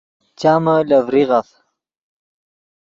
[0.39, 1.47] چامے لے ڤریغف